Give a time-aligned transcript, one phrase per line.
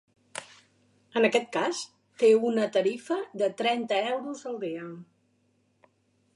[1.21, 1.81] En aquest cas,
[2.23, 4.89] té una tarifa de trenta euros al dia.